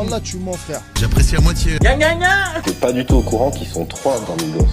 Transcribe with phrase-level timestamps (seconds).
[0.00, 0.80] Wallah, tu mens, frère.
[0.98, 1.78] J'apprécie à moitié.
[1.78, 4.66] Gna gna gna T'es pas du tout au courant qu'ils sont trois dans Migos.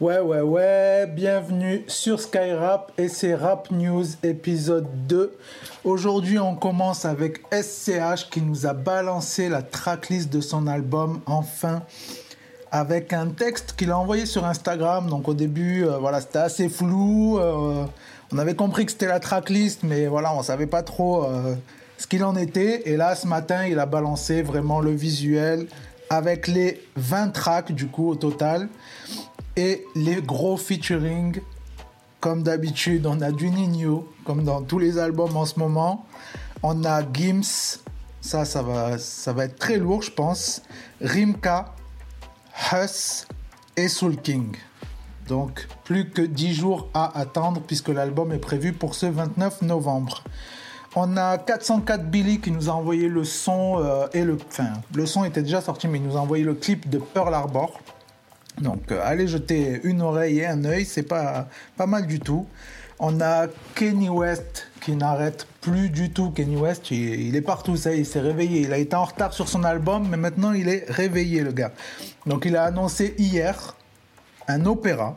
[0.00, 5.36] Ouais, ouais, ouais, bienvenue sur Skyrap et c'est Rap News épisode 2.
[5.82, 11.82] Aujourd'hui, on commence avec SCH qui nous a balancé la tracklist de son album enfin
[12.72, 15.08] avec un texte qu'il a envoyé sur Instagram.
[15.08, 17.38] Donc au début, euh, voilà, c'était assez flou.
[17.38, 17.84] euh,
[18.32, 21.54] on avait compris que c'était la tracklist, mais voilà, on savait pas trop euh,
[21.98, 22.88] ce qu'il en était.
[22.88, 25.66] Et là, ce matin, il a balancé vraiment le visuel
[26.08, 28.68] avec les 20 tracks du coup au total
[29.54, 31.40] et les gros featuring.
[32.20, 36.06] Comme d'habitude, on a du Nino, comme dans tous les albums en ce moment.
[36.62, 37.80] On a Gims,
[38.22, 40.62] ça, ça va, ça va être très lourd, je pense.
[41.02, 41.74] Rimka,
[42.70, 43.26] Huss
[43.76, 44.56] et Soul King.
[45.28, 50.22] Donc, plus que 10 jours à attendre puisque l'album est prévu pour ce 29 novembre.
[50.94, 54.36] On a 404 Billy qui nous a envoyé le son euh, et le.
[54.46, 57.32] Enfin, le son était déjà sorti, mais il nous a envoyé le clip de Pearl
[57.32, 57.80] Harbor.
[58.60, 61.48] Donc, euh, allez jeter une oreille et un œil, c'est pas,
[61.78, 62.46] pas mal du tout.
[63.04, 66.30] On a Kenny West qui n'arrête plus du tout.
[66.30, 68.60] Kenny West, il, est partout, ça il s'est réveillé.
[68.60, 71.72] Il a été en retard sur son album, mais maintenant il est réveillé, le gars.
[72.26, 73.74] Donc, il a annoncé hier
[74.46, 75.16] un opéra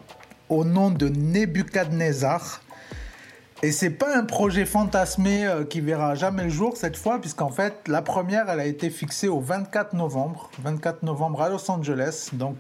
[0.50, 2.64] au nom de Nebuchadnezzar.
[3.62, 7.52] Et c'est pas un projet fantasmé euh, qui verra jamais le jour cette fois, puisqu'en
[7.52, 10.50] fait, la première, elle a été fixée au 24 novembre.
[10.64, 12.30] 24 novembre à Los Angeles.
[12.34, 12.58] Donc,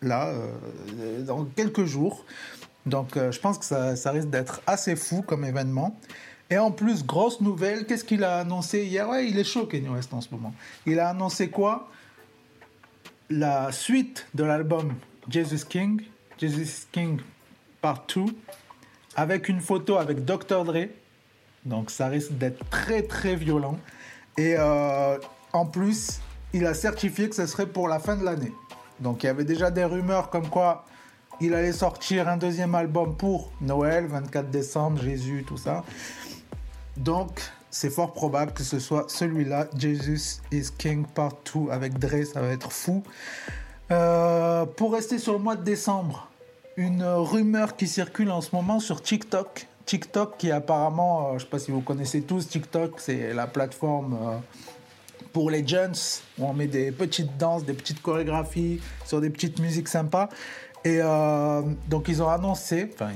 [0.00, 2.24] là, euh, dans quelques jours.
[2.86, 5.98] Donc, euh, je pense que ça, risque d'être assez fou comme événement.
[6.50, 9.08] Et en plus, grosse nouvelle, qu'est-ce qu'il a annoncé hier?
[9.08, 10.52] Ouais, il est chaud, Kanye West, en ce moment.
[10.86, 11.88] Il a annoncé quoi?
[13.30, 14.94] La suite de l'album
[15.28, 16.02] Jesus King,
[16.38, 17.20] Jesus King
[17.80, 18.24] Part 2,
[19.16, 20.64] avec une photo avec Dr.
[20.64, 20.88] Dre.
[21.64, 23.78] Donc, ça risque d'être très, très violent.
[24.36, 25.18] Et euh,
[25.52, 26.20] en plus,
[26.52, 28.52] il a certifié que ce serait pour la fin de l'année.
[29.00, 30.84] Donc il y avait déjà des rumeurs comme quoi
[31.40, 35.84] il allait sortir un deuxième album pour Noël, 24 décembre, Jésus, tout ça.
[36.96, 42.24] Donc c'est fort probable que ce soit celui-là, Jesus is King Part 2 avec Dre,
[42.24, 43.02] ça va être fou.
[43.90, 46.28] Euh, pour rester sur le mois de décembre,
[46.76, 49.66] une rumeur qui circule en ce moment sur TikTok.
[49.86, 53.46] TikTok qui apparemment, euh, je ne sais pas si vous connaissez tous, TikTok c'est la
[53.46, 54.18] plateforme...
[54.22, 54.38] euh,
[55.32, 55.94] pour les jeunes,
[56.38, 60.28] où on met des petites danses, des petites chorégraphies sur des petites musiques sympas.
[60.84, 63.10] Et euh, donc ils ont annoncé, enfin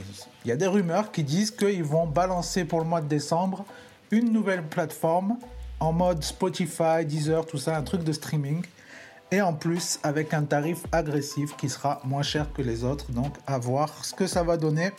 [0.44, 3.64] il y a des rumeurs qui disent qu'ils vont balancer pour le mois de décembre
[4.12, 5.36] une nouvelle plateforme
[5.80, 8.62] en mode Spotify, Deezer, tout ça, un truc de streaming.
[9.32, 13.10] Et en plus avec un tarif agressif qui sera moins cher que les autres.
[13.10, 14.92] Donc à voir ce que ça va donner.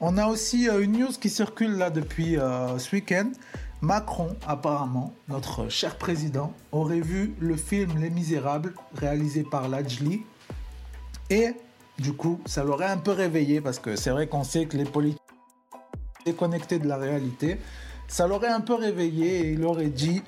[0.00, 3.30] On a aussi euh, une news qui circule là depuis euh, ce week-end.
[3.80, 10.22] Macron, apparemment, notre cher président, aurait vu le film Les Misérables, réalisé par Lajli.
[11.30, 11.54] Et
[11.98, 14.84] du coup, ça l'aurait un peu réveillé, parce que c'est vrai qu'on sait que les
[14.84, 15.22] politiques
[15.70, 15.78] sont
[16.26, 17.60] déconnectés de la réalité.
[18.08, 20.22] Ça l'aurait un peu réveillé et il aurait dit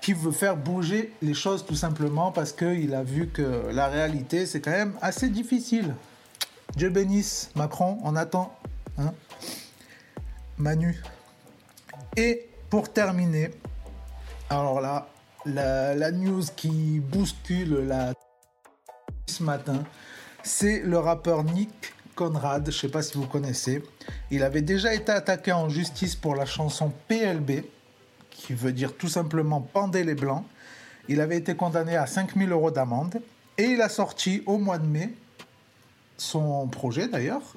[0.00, 4.46] qu'il veut faire bouger les choses tout simplement parce qu'il a vu que la réalité,
[4.46, 5.94] c'est quand même assez difficile.
[6.76, 8.56] Dieu bénisse Macron, on attend.
[8.96, 9.12] Hein
[10.56, 11.00] Manu.
[12.16, 13.50] Et pour terminer,
[14.50, 15.08] alors là,
[15.46, 18.12] la, news qui bouscule la
[19.26, 19.84] ce matin,
[20.42, 23.82] c'est le rappeur Nick Conrad, je ne sais pas si vous connaissez.
[24.30, 27.64] Il avait déjà été attaqué en justice pour la chanson PLB,
[28.30, 30.44] qui veut dire tout simplement Pendez les Blancs.
[31.08, 33.20] Il avait été condamné à 5000 euros d'amende
[33.56, 35.14] et il a sorti au mois de mai
[36.18, 37.56] son projet d'ailleurs,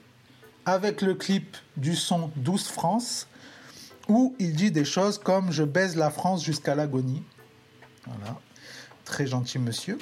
[0.65, 3.27] avec le clip du son 12 France,
[4.07, 7.23] où il dit des choses comme Je baise la France jusqu'à l'agonie.
[8.05, 8.37] Voilà,
[9.05, 9.97] très gentil monsieur.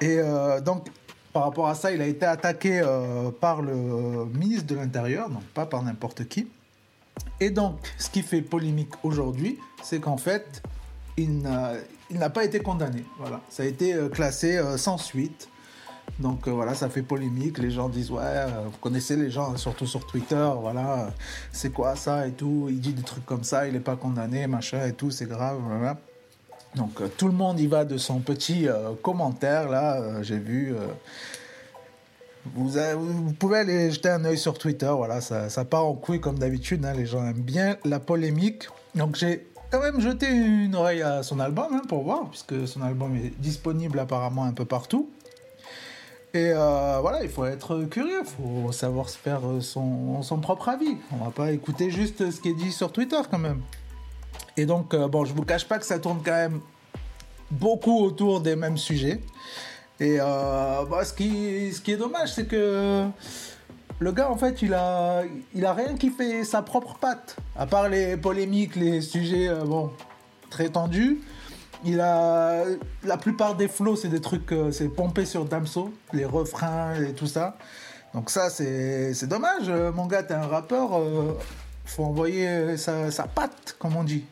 [0.00, 0.88] Et euh, donc,
[1.32, 5.44] par rapport à ça, il a été attaqué euh, par le ministre de l'Intérieur, donc
[5.54, 6.48] pas par n'importe qui.
[7.40, 10.62] Et donc, ce qui fait polémique aujourd'hui, c'est qu'en fait,
[11.16, 13.04] il n'a pas été condamné.
[13.18, 15.48] Voilà, ça a été euh, classé sans suite.
[16.18, 17.58] Donc euh, voilà, ça fait polémique.
[17.58, 21.08] Les gens disent ouais, euh, vous connaissez les gens, surtout sur Twitter, voilà, euh,
[21.52, 22.66] c'est quoi ça et tout.
[22.70, 25.58] Il dit des trucs comme ça, il n'est pas condamné, machin et tout, c'est grave.
[25.66, 25.98] Voilà.
[26.74, 28.68] Donc tout le monde y va de son petit
[29.02, 30.22] commentaire là.
[30.22, 30.74] J'ai vu.
[32.54, 36.38] vous, pouvez aller jeter un œil sur Twitter, voilà, ça, ça part en couille comme
[36.38, 36.84] d'habitude.
[36.84, 38.68] hein, les gens aiment bien la polémique.
[38.94, 42.82] Donc j'ai quand même jeté une oreille à son album hein, pour voir, puisque son
[42.82, 45.10] album est disponible apparemment un peu partout.
[46.34, 50.38] Et euh, voilà, il faut être curieux, il faut savoir se faire euh, son, son
[50.38, 50.96] propre avis.
[51.12, 53.62] On va pas écouter juste ce qui est dit sur Twitter quand même.
[54.56, 56.60] Et donc, euh, bon, je vous cache pas que ça tourne quand même
[57.50, 59.20] beaucoup autour des mêmes sujets.
[59.98, 63.06] Et bah, ce, qui, ce qui est dommage, c'est que
[63.98, 65.22] le gars, en fait, il a,
[65.54, 67.36] il a rien qui fait sa propre patte.
[67.56, 69.90] À part les polémiques, les sujets, bon,
[70.50, 71.22] très tendus.
[71.84, 72.64] Il a
[73.04, 77.12] la plupart des flows, c'est des trucs, euh, c'est pompé sur Damso, les refrains et
[77.12, 77.56] tout ça.
[78.14, 79.68] Donc ça, c'est dommage.
[79.68, 81.38] Euh, Mon gars, t'es un rappeur, euh,
[81.84, 84.24] faut envoyer sa, sa patte, comme on dit.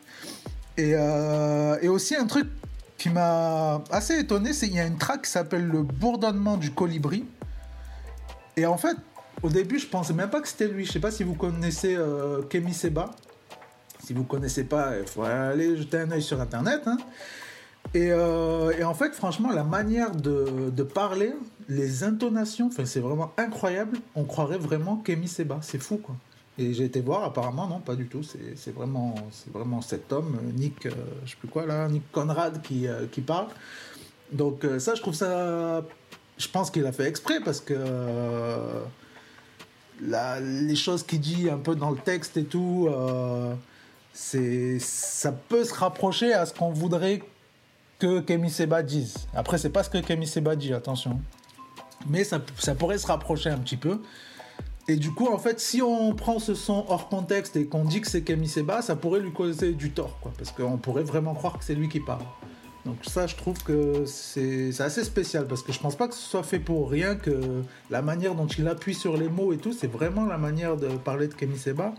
[0.75, 2.47] Et, euh, et aussi un truc
[2.97, 6.71] qui m'a assez étonné, c'est qu'il y a une track qui s'appelle le bourdonnement du
[6.71, 7.25] colibri.
[8.57, 8.97] Et en fait,
[9.43, 10.85] au début, je pensais même pas que c'était lui.
[10.85, 11.95] Je sais pas si vous connaissez
[12.49, 13.11] Kemi Seba.
[14.05, 16.83] Si vous connaissez pas, il faut aller jeter un œil sur internet.
[16.85, 16.97] hein.
[17.95, 21.33] Et, euh, et en fait, franchement, la manière de, parler,
[21.69, 23.97] les intonations, c'est vraiment incroyable.
[24.15, 25.57] On croirait vraiment Kemi Seba.
[25.61, 26.15] C'est fou, quoi.
[26.59, 28.21] Et j'ai été voir, apparemment, non, pas du tout.
[28.23, 29.15] C'est vraiment,
[29.51, 30.91] vraiment cet homme, Nick, euh,
[31.25, 33.47] je sais plus quoi là, Nick Conrad, qui, euh, qui parle.
[34.31, 35.83] Donc, ça, je trouve ça.
[36.37, 37.73] Je pense qu'il a fait exprès parce que.
[40.01, 42.89] les choses qu'il dit un peu dans le texte et tout,
[44.15, 47.21] c'est, ça peut se rapprocher à ce qu'on voudrait
[47.99, 49.27] que Kemi Seba dise.
[49.35, 51.19] Après, c'est pas ce que Kemi Seba dit, attention.
[52.07, 54.01] Mais ça, ça pourrait se rapprocher un petit peu.
[54.87, 57.99] Et du coup, en fait, si on prend ce son hors contexte et qu'on dit
[57.99, 60.31] que c'est Kemi Seba, ça pourrait lui causer du tort, quoi.
[60.37, 62.23] Parce qu'on pourrait vraiment croire que c'est lui qui parle.
[62.85, 66.21] Donc ça, je trouve que c'est assez spécial parce que je pense pas que ce
[66.21, 69.73] soit fait pour rien, que la manière dont il appuie sur les mots et tout,
[69.73, 71.93] c'est vraiment la manière de parler de Kemi Seba.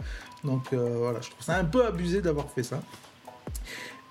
[0.45, 2.81] Donc euh, voilà, je trouve ça un peu abusé d'avoir fait ça.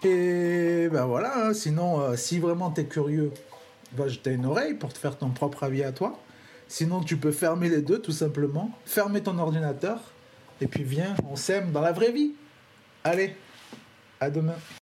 [0.04, 3.31] Et ben voilà, hein, sinon, euh, si vraiment t'es curieux,
[3.95, 6.19] va jeter une oreille pour te faire ton propre avis à toi.
[6.68, 10.00] Sinon, tu peux fermer les deux tout simplement, fermer ton ordinateur,
[10.60, 12.33] et puis viens, on s'aime dans la vraie vie.
[13.04, 13.36] Allez,
[14.19, 14.56] à demain.